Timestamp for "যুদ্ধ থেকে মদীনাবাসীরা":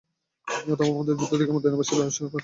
1.19-2.01